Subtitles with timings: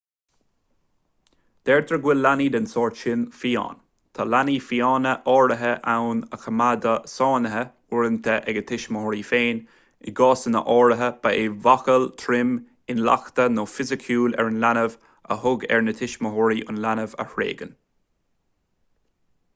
[1.69, 3.75] deirtear go bhfuil leanaí den sórt sin fiáin".
[4.19, 7.61] tá leanaí fiáine áirithe ann a coimeádadh sáinnithe
[7.97, 9.59] uaireanta ag a dtuismitheoirí féin;
[10.07, 12.55] i gcásanna áirithe ba é máchail trom
[12.95, 14.95] intleachta nó fisiciúil ar an leanbh
[15.35, 17.77] a thug air na tuismitheoirí an leanbh a thréigean